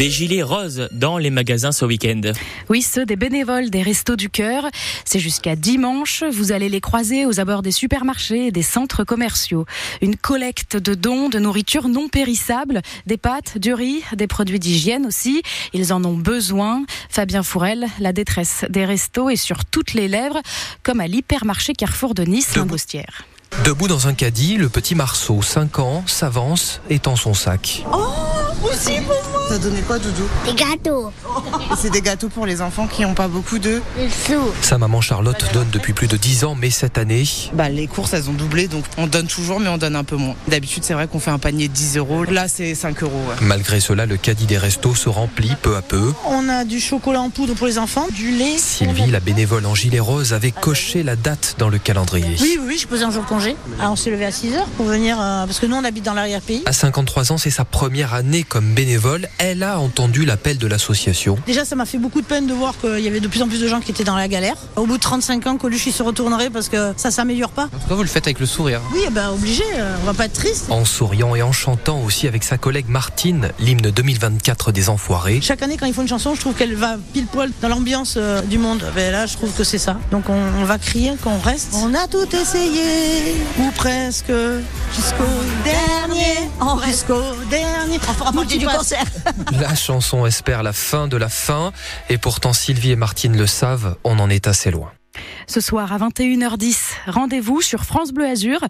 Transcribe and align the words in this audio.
Des 0.00 0.08
gilets 0.08 0.42
roses 0.42 0.88
dans 0.92 1.18
les 1.18 1.28
magasins 1.28 1.72
ce 1.72 1.84
week-end. 1.84 2.22
Oui, 2.70 2.80
ceux 2.80 3.04
des 3.04 3.16
bénévoles 3.16 3.68
des 3.68 3.82
Restos 3.82 4.16
du 4.16 4.30
Cœur. 4.30 4.64
C'est 5.04 5.18
jusqu'à 5.18 5.56
dimanche. 5.56 6.24
Vous 6.32 6.52
allez 6.52 6.70
les 6.70 6.80
croiser 6.80 7.26
aux 7.26 7.38
abords 7.38 7.60
des 7.60 7.70
supermarchés 7.70 8.46
et 8.46 8.50
des 8.50 8.62
centres 8.62 9.04
commerciaux. 9.04 9.66
Une 10.00 10.16
collecte 10.16 10.78
de 10.78 10.94
dons 10.94 11.28
de 11.28 11.38
nourriture 11.38 11.88
non 11.88 12.08
périssable, 12.08 12.80
des 13.04 13.18
pâtes, 13.18 13.58
du 13.58 13.74
riz, 13.74 14.02
des 14.16 14.26
produits 14.26 14.58
d'hygiène 14.58 15.04
aussi. 15.04 15.42
Ils 15.74 15.92
en 15.92 16.02
ont 16.06 16.16
besoin. 16.16 16.82
Fabien 17.10 17.42
Fourel, 17.42 17.86
la 17.98 18.14
détresse 18.14 18.64
des 18.70 18.86
restos 18.86 19.28
est 19.28 19.36
sur 19.36 19.66
toutes 19.66 19.92
les 19.92 20.08
lèvres, 20.08 20.40
comme 20.82 21.00
à 21.00 21.08
l'hypermarché 21.08 21.74
Carrefour 21.74 22.14
de 22.14 22.22
Nice, 22.22 22.56
Boustière. 22.56 23.26
Debout 23.66 23.88
dans 23.88 24.08
un 24.08 24.14
caddie, 24.14 24.56
le 24.56 24.70
petit 24.70 24.94
Marceau, 24.94 25.42
5 25.42 25.78
ans, 25.78 26.04
s'avance 26.06 26.80
et 26.88 27.00
tend 27.00 27.16
son 27.16 27.34
sac. 27.34 27.84
Oh, 27.92 28.06
aussi 28.62 28.92
Ça 29.50 29.58
donnait 29.58 29.80
quoi, 29.80 29.98
Doudou 29.98 30.28
Des 30.46 30.54
gâteaux. 30.54 31.10
C'est 31.76 31.90
des 31.90 32.02
gâteaux 32.02 32.28
pour 32.28 32.46
les 32.46 32.62
enfants 32.62 32.86
qui 32.86 33.02
n'ont 33.02 33.14
pas 33.14 33.26
beaucoup 33.26 33.58
d'œufs. 33.58 33.82
Sa 34.62 34.78
maman 34.78 35.00
Charlotte 35.00 35.44
donne 35.52 35.66
depuis 35.72 35.92
plus 35.92 36.06
de 36.06 36.16
10 36.16 36.44
ans, 36.44 36.54
mais 36.54 36.70
cette 36.70 36.98
année... 36.98 37.24
Bah, 37.54 37.68
les 37.68 37.88
courses, 37.88 38.12
elles 38.12 38.30
ont 38.30 38.32
doublé, 38.32 38.68
donc 38.68 38.84
on 38.96 39.08
donne 39.08 39.26
toujours, 39.26 39.58
mais 39.58 39.68
on 39.68 39.76
donne 39.76 39.96
un 39.96 40.04
peu 40.04 40.14
moins. 40.14 40.36
D'habitude, 40.46 40.84
c'est 40.84 40.94
vrai 40.94 41.08
qu'on 41.08 41.18
fait 41.18 41.32
un 41.32 41.40
panier 41.40 41.66
de 41.66 41.72
10 41.72 41.96
euros. 41.96 42.22
Là, 42.22 42.46
c'est 42.46 42.76
5 42.76 43.02
euros. 43.02 43.20
Ouais. 43.28 43.34
Malgré 43.40 43.80
cela, 43.80 44.06
le 44.06 44.16
caddie 44.16 44.46
des 44.46 44.56
restos 44.56 44.94
se 44.94 45.08
remplit 45.08 45.56
peu 45.60 45.74
à 45.74 45.82
peu. 45.82 46.12
On 46.26 46.48
a 46.48 46.64
du 46.64 46.78
chocolat 46.78 47.20
en 47.20 47.30
poudre 47.30 47.54
pour 47.54 47.66
les 47.66 47.78
enfants, 47.78 48.06
du 48.14 48.30
lait. 48.30 48.56
Sylvie, 48.56 49.10
la 49.10 49.18
bénévole 49.18 49.66
en 49.66 49.74
gilet 49.74 49.98
rose, 49.98 50.32
avait 50.32 50.52
coché 50.52 51.02
la 51.02 51.16
date 51.16 51.56
dans 51.58 51.70
le 51.70 51.78
calendrier. 51.78 52.36
Oui, 52.40 52.56
oui, 52.60 52.66
oui, 52.68 52.78
je 52.80 52.86
posais 52.86 53.02
un 53.04 53.10
jour 53.10 53.24
de 53.24 53.28
congé. 53.28 53.56
Alors 53.80 53.94
on 53.94 53.96
s'est 53.96 54.10
levé 54.10 54.26
à 54.26 54.30
6 54.30 54.54
heures 54.54 54.68
pour 54.76 54.86
venir, 54.86 55.20
euh, 55.20 55.44
parce 55.44 55.58
que 55.58 55.66
nous 55.66 55.74
on 55.74 55.82
habite 55.82 56.04
dans 56.04 56.14
l'arrière-pays. 56.14 56.62
À 56.66 56.72
53 56.72 57.32
ans, 57.32 57.38
c'est 57.38 57.50
sa 57.50 57.64
première 57.64 58.14
année 58.14 58.44
comme 58.44 58.74
bénévole. 58.74 59.28
Elle 59.42 59.62
a 59.62 59.80
entendu 59.80 60.26
l'appel 60.26 60.58
de 60.58 60.66
l'association. 60.66 61.38
Déjà, 61.46 61.64
ça 61.64 61.74
m'a 61.74 61.86
fait 61.86 61.96
beaucoup 61.96 62.20
de 62.20 62.26
peine 62.26 62.46
de 62.46 62.52
voir 62.52 62.78
qu'il 62.78 63.00
y 63.00 63.08
avait 63.08 63.20
de 63.20 63.26
plus 63.26 63.40
en 63.40 63.48
plus 63.48 63.58
de 63.58 63.66
gens 63.68 63.80
qui 63.80 63.90
étaient 63.90 64.04
dans 64.04 64.14
la 64.14 64.28
galère. 64.28 64.56
Au 64.76 64.84
bout 64.84 64.98
de 64.98 65.02
35 65.02 65.46
ans, 65.46 65.56
Coluche 65.56 65.86
il 65.86 65.94
se 65.94 66.02
retournerait 66.02 66.50
parce 66.50 66.68
que 66.68 66.92
ça 66.98 67.10
s'améliore 67.10 67.48
pas. 67.48 67.64
En 67.64 67.78
tout 67.78 67.88
cas, 67.88 67.94
vous 67.94 68.02
le 68.02 68.08
faites 68.08 68.26
avec 68.26 68.38
le 68.38 68.44
sourire. 68.44 68.82
Oui, 68.92 69.00
eh 69.06 69.08
ben 69.08 69.30
obligé, 69.30 69.64
euh, 69.78 69.96
on 70.02 70.04
va 70.04 70.12
pas 70.12 70.26
être 70.26 70.34
triste. 70.34 70.66
En 70.68 70.84
souriant 70.84 71.34
et 71.34 71.40
en 71.40 71.52
chantant 71.52 72.02
aussi 72.02 72.28
avec 72.28 72.44
sa 72.44 72.58
collègue 72.58 72.90
Martine, 72.90 73.50
l'hymne 73.58 73.90
2024 73.90 74.72
des 74.72 74.90
Enfoirés. 74.90 75.40
Chaque 75.40 75.62
année, 75.62 75.78
quand 75.78 75.86
il 75.86 75.94
faut 75.94 76.02
une 76.02 76.08
chanson, 76.08 76.34
je 76.34 76.40
trouve 76.40 76.52
qu'elle 76.52 76.74
va 76.74 76.96
pile 77.14 77.24
poil 77.24 77.50
dans 77.62 77.68
l'ambiance 77.68 78.16
euh, 78.18 78.42
du 78.42 78.58
monde. 78.58 78.84
Ben 78.94 79.10
là, 79.10 79.24
je 79.24 79.38
trouve 79.38 79.52
que 79.52 79.64
c'est 79.64 79.78
ça. 79.78 79.96
Donc 80.10 80.28
on, 80.28 80.38
on 80.60 80.64
va 80.64 80.76
crier 80.76 81.12
qu'on 81.24 81.38
reste. 81.38 81.70
On 81.76 81.94
a 81.94 82.06
tout 82.08 82.28
essayé, 82.36 83.36
ou 83.58 83.70
presque, 83.70 84.32
jusqu'au 84.94 85.24
dernier. 85.64 86.50
On 86.60 86.74
reste 86.74 86.90
jusqu'au 86.90 87.22
dernier. 87.48 87.98
On 88.06 88.12
fera 88.12 88.32
partie 88.32 88.58
du 88.58 88.66
concert. 88.66 89.04
La 89.52 89.74
chanson 89.74 90.26
espère 90.26 90.62
la 90.62 90.72
fin 90.72 91.08
de 91.08 91.16
la 91.16 91.28
fin, 91.28 91.72
et 92.08 92.18
pourtant 92.18 92.52
Sylvie 92.52 92.92
et 92.92 92.96
Martine 92.96 93.36
le 93.36 93.46
savent, 93.46 93.96
on 94.04 94.18
en 94.18 94.30
est 94.30 94.46
assez 94.46 94.70
loin. 94.70 94.92
Ce 95.50 95.60
soir 95.60 95.92
à 95.92 95.98
21h10, 95.98 96.76
rendez-vous 97.08 97.60
sur 97.60 97.82
France 97.82 98.12
Bleu 98.12 98.24
Azur 98.24 98.60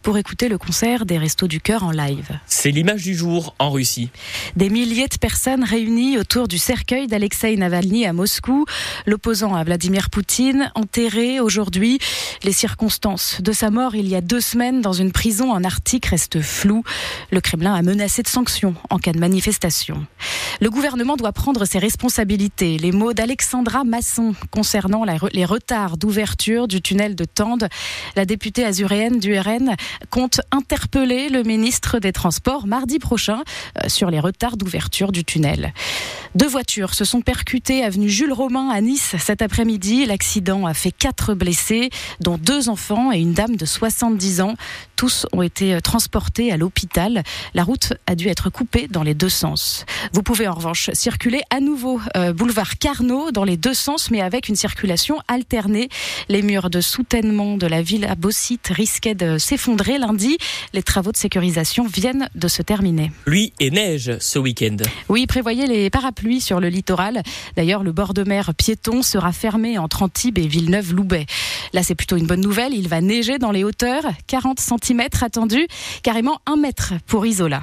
pour 0.00 0.16
écouter 0.16 0.48
le 0.48 0.56
concert 0.56 1.04
des 1.04 1.18
Restos 1.18 1.48
du 1.48 1.60
Cœur 1.60 1.84
en 1.84 1.90
live. 1.90 2.30
C'est 2.46 2.70
l'image 2.70 3.02
du 3.02 3.14
jour 3.14 3.54
en 3.58 3.70
Russie. 3.70 4.08
Des 4.56 4.70
milliers 4.70 5.08
de 5.08 5.18
personnes 5.18 5.64
réunies 5.64 6.16
autour 6.16 6.48
du 6.48 6.56
cercueil 6.56 7.08
d'Alexei 7.08 7.54
Navalny 7.56 8.06
à 8.06 8.14
Moscou, 8.14 8.64
l'opposant 9.04 9.54
à 9.54 9.62
Vladimir 9.64 10.08
Poutine, 10.08 10.72
enterré 10.74 11.40
aujourd'hui. 11.40 11.98
Les 12.42 12.52
circonstances 12.52 13.42
de 13.42 13.52
sa 13.52 13.68
mort 13.68 13.94
il 13.94 14.08
y 14.08 14.16
a 14.16 14.22
deux 14.22 14.40
semaines 14.40 14.80
dans 14.80 14.94
une 14.94 15.12
prison 15.12 15.52
en 15.52 15.62
Arctique 15.62 16.06
restent 16.06 16.40
floues. 16.40 16.84
Le 17.32 17.42
Kremlin 17.42 17.74
a 17.74 17.82
menacé 17.82 18.22
de 18.22 18.28
sanctions 18.28 18.74
en 18.88 18.96
cas 18.96 19.12
de 19.12 19.18
manifestation. 19.18 20.06
Le 20.62 20.70
gouvernement 20.70 21.16
doit 21.16 21.32
prendre 21.32 21.66
ses 21.66 21.78
responsabilités. 21.78 22.78
Les 22.78 22.92
mots 22.92 23.12
d'Alexandra 23.12 23.84
Masson 23.84 24.34
concernant 24.50 25.04
les 25.04 25.44
retards 25.44 25.98
d'ouverture 25.98 26.29
du 26.68 26.80
tunnel 26.80 27.16
de 27.16 27.24
Tende. 27.24 27.68
La 28.16 28.24
députée 28.24 28.64
azuréenne 28.64 29.18
du 29.18 29.38
RN 29.38 29.74
compte 30.10 30.40
interpeller 30.52 31.28
le 31.28 31.42
ministre 31.42 31.98
des 31.98 32.12
Transports 32.12 32.66
mardi 32.66 32.98
prochain 32.98 33.42
euh, 33.78 33.88
sur 33.88 34.10
les 34.10 34.20
retards 34.20 34.56
d'ouverture 34.56 35.12
du 35.12 35.24
tunnel. 35.24 35.72
Deux 36.34 36.46
voitures 36.46 36.94
se 36.94 37.04
sont 37.04 37.20
percutées 37.20 37.82
avenue 37.82 38.08
Jules 38.08 38.32
Romain 38.32 38.68
à 38.70 38.80
Nice 38.80 39.16
cet 39.18 39.42
après-midi. 39.42 40.06
L'accident 40.06 40.66
a 40.66 40.74
fait 40.74 40.92
quatre 40.92 41.34
blessés, 41.34 41.90
dont 42.20 42.38
deux 42.38 42.68
enfants 42.68 43.10
et 43.12 43.18
une 43.18 43.32
dame 43.32 43.56
de 43.56 43.66
70 43.66 44.40
ans. 44.40 44.54
Tous 44.96 45.26
ont 45.32 45.42
été 45.42 45.74
euh, 45.74 45.80
transportés 45.80 46.52
à 46.52 46.56
l'hôpital. 46.56 47.22
La 47.54 47.64
route 47.64 47.94
a 48.06 48.14
dû 48.14 48.28
être 48.28 48.50
coupée 48.50 48.86
dans 48.88 49.02
les 49.02 49.14
deux 49.14 49.28
sens. 49.28 49.84
Vous 50.12 50.22
pouvez 50.22 50.46
en 50.46 50.54
revanche 50.54 50.90
circuler 50.92 51.40
à 51.50 51.60
nouveau 51.60 52.00
euh, 52.16 52.32
boulevard 52.32 52.78
Carnot 52.78 53.30
dans 53.32 53.44
les 53.44 53.56
deux 53.56 53.74
sens, 53.74 54.10
mais 54.10 54.20
avec 54.20 54.48
une 54.48 54.56
circulation 54.56 55.18
alternée. 55.26 55.88
Les 56.28 56.42
murs 56.42 56.70
de 56.70 56.80
soutènement 56.80 57.56
de 57.56 57.66
la 57.66 57.82
ville 57.82 58.04
à 58.04 58.14
risquaient 58.70 59.14
de 59.14 59.38
s'effondrer 59.38 59.98
lundi. 59.98 60.38
Les 60.72 60.82
travaux 60.82 61.12
de 61.12 61.16
sécurisation 61.16 61.86
viennent 61.86 62.28
de 62.34 62.48
se 62.48 62.62
terminer. 62.62 63.10
Lui 63.26 63.52
et 63.60 63.70
neige 63.70 64.16
ce 64.20 64.38
week-end. 64.38 64.76
Oui, 65.08 65.26
prévoyez 65.26 65.66
les 65.66 65.90
parapluies 65.90 66.40
sur 66.40 66.60
le 66.60 66.68
littoral. 66.68 67.22
D'ailleurs, 67.56 67.82
le 67.82 67.92
bord 67.92 68.14
de 68.14 68.22
mer 68.22 68.54
piéton 68.54 69.02
sera 69.02 69.32
fermé 69.32 69.78
entre 69.78 70.02
Antibes 70.02 70.38
et 70.38 70.46
Villeneuve-Loubet. 70.46 71.26
Là, 71.72 71.82
c'est 71.82 71.94
plutôt 71.94 72.16
une 72.16 72.26
bonne 72.26 72.40
nouvelle. 72.40 72.74
Il 72.74 72.88
va 72.88 73.00
neiger 73.00 73.38
dans 73.38 73.52
les 73.52 73.64
hauteurs. 73.64 74.04
40 74.26 74.60
cm 74.60 75.02
attendus, 75.20 75.66
carrément 76.02 76.40
un 76.46 76.56
mètre 76.56 76.94
pour 77.06 77.26
Isola. 77.26 77.62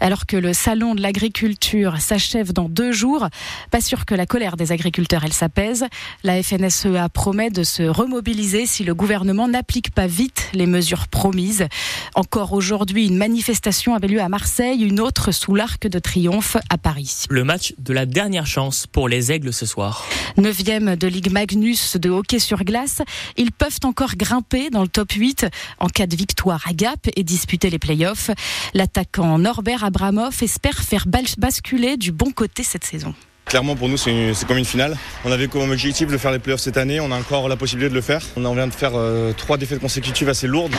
Alors 0.00 0.24
que 0.24 0.36
le 0.36 0.54
salon 0.54 0.94
de 0.94 1.02
l'agriculture 1.02 2.00
s'achève 2.00 2.52
dans 2.54 2.68
deux 2.68 2.90
jours, 2.90 3.28
pas 3.70 3.82
sûr 3.82 4.06
que 4.06 4.14
la 4.14 4.24
colère 4.24 4.56
des 4.56 4.72
agriculteurs, 4.72 5.24
elle 5.24 5.32
s'apaise. 5.32 5.84
La 6.24 6.42
FNSEA 6.42 7.08
promet 7.10 7.50
de 7.50 7.62
se 7.62 7.82
remobiliser 7.82 8.64
si 8.64 8.82
le 8.82 8.94
gouvernement 8.94 9.46
n'applique 9.46 9.90
pas 9.90 10.06
vite 10.06 10.48
les 10.54 10.66
mesures 10.66 11.06
promises. 11.08 11.66
Encore 12.14 12.54
aujourd'hui, 12.54 13.06
une 13.06 13.18
manifestation 13.18 13.94
avait 13.94 14.08
lieu 14.08 14.20
à 14.20 14.28
Marseille, 14.30 14.82
une 14.82 15.00
autre 15.00 15.32
sous 15.32 15.54
l'Arc 15.54 15.86
de 15.86 15.98
Triomphe 15.98 16.56
à 16.70 16.78
Paris. 16.78 17.24
Le 17.28 17.44
match 17.44 17.74
de 17.78 17.92
la 17.92 18.06
dernière 18.06 18.46
chance 18.46 18.86
pour 18.86 19.08
les 19.08 19.32
Aigles 19.32 19.52
ce 19.52 19.66
soir. 19.66 20.06
Neuvième 20.38 20.96
de 20.96 21.08
Ligue 21.08 21.30
Magnus 21.30 21.98
de 21.98 22.08
hockey 22.08 22.38
sur 22.38 22.64
glace, 22.64 23.02
ils 23.36 23.52
peuvent 23.52 23.80
encore 23.84 24.16
grimper 24.16 24.70
dans 24.70 24.82
le 24.82 24.88
top 24.88 25.12
8 25.12 25.46
en 25.78 25.88
cas 25.88 26.06
de 26.06 26.16
victoire 26.16 26.62
à 26.66 26.72
Gap 26.72 27.08
et 27.16 27.22
disputer 27.22 27.68
les 27.68 27.78
playoffs. 27.78 28.30
L'attaquant 28.72 29.38
Norbert 29.38 29.89
Abramov 29.90 30.36
espère 30.42 30.78
faire 30.78 31.06
basculer 31.08 31.96
du 31.96 32.12
bon 32.12 32.30
côté 32.30 32.62
cette 32.62 32.84
saison. 32.84 33.12
Clairement 33.46 33.74
pour 33.74 33.88
nous 33.88 33.96
c'est 33.96 34.46
comme 34.46 34.58
une 34.58 34.64
finale. 34.64 34.96
On 35.24 35.32
avait 35.32 35.48
comme 35.48 35.68
objectif 35.68 36.08
de 36.08 36.16
faire 36.16 36.30
les 36.30 36.38
playoffs 36.38 36.60
cette 36.60 36.76
année, 36.76 37.00
on 37.00 37.10
a 37.10 37.16
encore 37.16 37.48
la 37.48 37.56
possibilité 37.56 37.90
de 37.90 37.94
le 37.96 38.00
faire. 38.00 38.22
On 38.36 38.54
vient 38.54 38.68
de 38.68 38.72
faire 38.72 38.92
euh, 38.94 39.32
trois 39.32 39.56
défaites 39.56 39.80
consécutives 39.80 40.28
assez 40.28 40.46
lourdes 40.46 40.74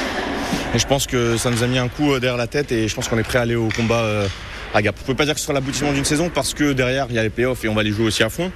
et 0.74 0.80
je 0.80 0.88
pense 0.88 1.08
que 1.08 1.36
ça 1.36 1.52
nous 1.52 1.62
a 1.62 1.68
mis 1.68 1.78
un 1.78 1.90
coup 1.90 2.14
euh, 2.14 2.22
derrière 2.22 2.38
la 2.38 2.48
tête 2.48 2.72
et 2.72 2.88
je 2.88 2.96
pense 2.96 3.10
qu'on 3.10 3.18
est 3.18 3.24
prêt 3.24 3.40
à 3.40 3.42
aller 3.42 3.56
au 3.56 3.68
combat 3.68 4.00
euh, 4.00 4.28
à 4.74 4.82
Gap. 4.82 4.96
On 5.00 5.02
ne 5.02 5.08
peut 5.08 5.16
pas 5.16 5.26
dire 5.26 5.34
que 5.34 5.40
ce 5.40 5.46
sera 5.46 5.54
l'aboutissement 5.54 5.92
d'une 5.92 6.06
saison 6.06 6.30
parce 6.34 6.54
que 6.54 6.74
derrière 6.74 7.08
il 7.10 7.16
y 7.16 7.20
a 7.20 7.24
les 7.24 7.30
playoffs 7.30 7.64
et 7.64 7.70
on 7.70 7.74
va 7.74 7.84
les 7.84 7.92
jouer 7.92 8.06
aussi 8.06 8.24
à 8.24 8.30
fond. 8.30 8.52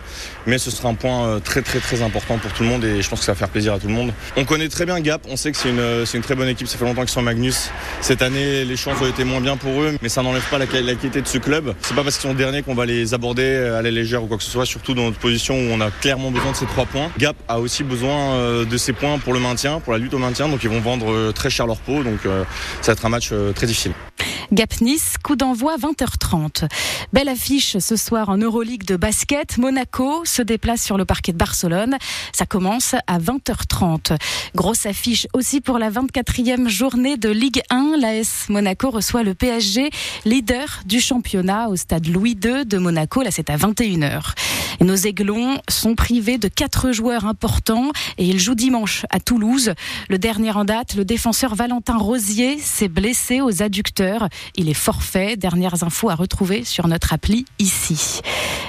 Mais 0.45 0.57
ce 0.57 0.71
sera 0.71 0.89
un 0.89 0.93
point 0.93 1.25
euh, 1.25 1.39
très 1.39 1.61
très 1.61 1.79
très 1.79 2.01
important 2.01 2.37
pour 2.37 2.51
tout 2.53 2.63
le 2.63 2.69
monde 2.69 2.83
et 2.83 3.01
je 3.01 3.09
pense 3.09 3.19
que 3.19 3.25
ça 3.25 3.33
va 3.33 3.37
faire 3.37 3.49
plaisir 3.49 3.73
à 3.73 3.79
tout 3.79 3.87
le 3.87 3.93
monde. 3.93 4.13
On 4.37 4.45
connaît 4.45 4.69
très 4.69 4.85
bien 4.85 4.99
Gap, 4.99 5.21
on 5.29 5.35
sait 5.35 5.51
que 5.51 5.57
c'est 5.57 5.69
une, 5.69 6.05
une, 6.13 6.21
très 6.21 6.35
bonne 6.35 6.47
équipe, 6.47 6.67
ça 6.67 6.77
fait 6.77 6.85
longtemps 6.85 7.01
qu'ils 7.01 7.09
sont 7.09 7.21
Magnus. 7.21 7.69
Cette 8.01 8.21
année 8.21 8.65
les 8.65 8.77
chances 8.77 9.01
ont 9.01 9.07
été 9.07 9.23
moins 9.23 9.41
bien 9.41 9.57
pour 9.57 9.81
eux, 9.81 9.97
mais 10.01 10.09
ça 10.09 10.21
n'enlève 10.21 10.47
pas 10.49 10.57
la, 10.57 10.67
qualité 10.67 11.21
de 11.21 11.27
ce 11.27 11.37
club. 11.37 11.73
C'est 11.81 11.95
pas 11.95 12.03
parce 12.03 12.17
qu'ils 12.17 12.29
sont 12.29 12.35
derniers 12.35 12.61
qu'on 12.61 12.75
va 12.75 12.85
les 12.85 13.13
aborder 13.13 13.55
à 13.55 13.81
la 13.81 13.91
légère 13.91 14.23
ou 14.23 14.27
quoi 14.27 14.37
que 14.37 14.43
ce 14.43 14.51
soit, 14.51 14.65
surtout 14.65 14.93
dans 14.93 15.03
notre 15.03 15.19
position 15.19 15.55
où 15.55 15.71
on 15.71 15.81
a 15.81 15.91
clairement 15.91 16.31
besoin 16.31 16.51
de 16.51 16.57
ces 16.57 16.65
trois 16.65 16.85
points. 16.85 17.11
Gap 17.17 17.35
a 17.47 17.59
aussi 17.59 17.83
besoin 17.83 18.35
euh, 18.35 18.65
de 18.65 18.77
ces 18.77 18.93
points 18.93 19.17
pour 19.19 19.33
le 19.33 19.39
maintien, 19.39 19.79
pour 19.79 19.93
la 19.93 19.99
lutte 19.99 20.13
au 20.13 20.19
maintien, 20.19 20.47
donc 20.47 20.63
ils 20.63 20.69
vont 20.69 20.81
vendre 20.81 21.11
euh, 21.11 21.31
très 21.31 21.49
cher 21.49 21.67
leur 21.67 21.77
peau, 21.77 22.03
donc 22.03 22.19
ça 22.81 22.91
va 22.91 22.93
être 22.93 23.05
un 23.05 23.09
match 23.09 23.31
très 23.55 23.67
difficile. 23.67 23.91
Gap 24.51 24.81
Nice, 24.81 25.15
coup 25.23 25.35
d'envoi 25.35 25.75
20h30. 25.77 26.67
Belle 27.13 27.29
affiche 27.29 27.77
ce 27.79 27.95
soir 27.95 28.29
en 28.29 28.37
Euroleague 28.37 28.85
de 28.85 28.95
basket. 28.95 29.57
Monaco 29.57 30.23
se 30.23 30.41
déplace 30.41 30.83
sur 30.83 30.97
le 30.97 31.05
parquet 31.05 31.31
de 31.31 31.37
Barcelone. 31.37 31.97
Ça 32.31 32.45
commence 32.45 32.95
à 33.07 33.17
20h30. 33.17 34.17
Grosse 34.55 34.85
affiche 34.85 35.27
aussi 35.33 35.61
pour 35.61 35.79
la 35.79 35.89
24e 35.89 36.67
journée 36.67 37.17
de 37.17 37.29
Ligue 37.29 37.61
1. 37.69 37.97
L'AS 37.99 38.45
Monaco 38.49 38.91
reçoit 38.91 39.23
le 39.23 39.33
PSG, 39.33 39.89
leader 40.25 40.81
du 40.85 40.99
championnat 40.99 41.69
au 41.69 41.75
stade 41.75 42.07
Louis 42.07 42.37
II 42.43 42.65
de 42.65 42.77
Monaco. 42.77 43.23
Là, 43.23 43.31
c'est 43.31 43.49
à 43.49 43.57
21h. 43.57 44.33
Et 44.79 44.83
nos 44.83 44.95
Aiglons 44.95 45.57
sont 45.69 45.95
privés 45.95 46.37
de 46.37 46.47
quatre 46.47 46.91
joueurs 46.91 47.25
importants 47.25 47.91
et 48.17 48.25
ils 48.25 48.39
jouent 48.39 48.55
dimanche 48.55 49.05
à 49.09 49.19
Toulouse. 49.19 49.73
Le 50.09 50.17
dernier 50.17 50.51
en 50.51 50.65
date, 50.65 50.95
le 50.95 51.05
défenseur 51.05 51.55
Valentin 51.55 51.97
Rosier 51.97 52.59
s'est 52.59 52.89
blessé 52.89 53.41
aux 53.41 53.63
adducteurs. 53.63 54.27
Il 54.55 54.69
est 54.69 54.73
forfait. 54.73 55.35
Dernières 55.37 55.83
infos 55.83 56.09
à 56.09 56.15
retrouver 56.15 56.63
sur 56.63 56.87
notre 56.87 57.13
appli 57.13 57.45
ici. 57.59 58.21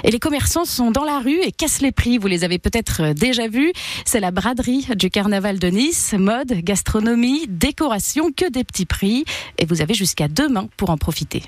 Et 0.03 0.11
les 0.11 0.19
commerçants 0.19 0.65
sont 0.65 0.91
dans 0.91 1.03
la 1.03 1.19
rue 1.19 1.39
et 1.41 1.51
cassent 1.51 1.81
les 1.81 1.91
prix. 1.91 2.17
Vous 2.17 2.27
les 2.27 2.43
avez 2.43 2.59
peut-être 2.59 3.13
déjà 3.13 3.47
vus. 3.47 3.73
C'est 4.05 4.19
la 4.19 4.31
braderie 4.31 4.87
du 4.95 5.09
carnaval 5.09 5.59
de 5.59 5.67
Nice. 5.67 6.13
Mode, 6.17 6.53
gastronomie, 6.63 7.47
décoration, 7.47 8.31
que 8.31 8.49
des 8.49 8.63
petits 8.63 8.85
prix. 8.85 9.25
Et 9.57 9.65
vous 9.65 9.81
avez 9.81 9.93
jusqu'à 9.93 10.27
demain 10.27 10.67
pour 10.77 10.89
en 10.89 10.97
profiter. 10.97 11.43